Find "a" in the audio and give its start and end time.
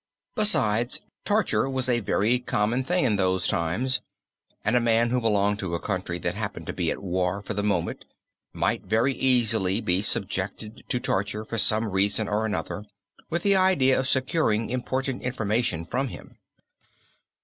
1.87-1.99, 4.75-4.79, 5.75-5.79